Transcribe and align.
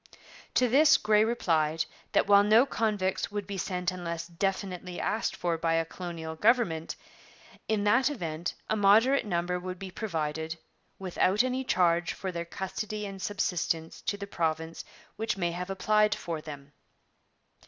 'To 0.55 0.67
this 0.67 0.97
Grey 0.97 1.23
replied 1.23 1.85
that 2.13 2.25
while 2.25 2.41
no 2.41 2.65
convicts 2.65 3.29
would 3.31 3.45
be 3.45 3.59
sent 3.59 3.91
unless 3.91 4.25
definitely 4.27 4.99
asked 4.99 5.35
for 5.35 5.59
by 5.59 5.75
a 5.75 5.85
colonial 5.85 6.35
government, 6.35 6.95
in 7.67 7.83
that 7.83 8.09
event 8.09 8.55
a 8.67 8.75
moderate 8.75 9.27
number 9.27 9.59
would 9.59 9.77
be 9.77 9.91
provided 9.91 10.57
'without 10.97 11.43
any 11.43 11.63
charge 11.63 12.13
for 12.13 12.31
their 12.31 12.45
custody 12.45 13.05
and 13.05 13.21
subsistence 13.21 14.01
to 14.01 14.17
the 14.17 14.25
province 14.25 14.83
which 15.17 15.37
may 15.37 15.51
have 15.51 15.69
applied 15.69 16.15
for 16.15 16.41
them.' 16.41 16.71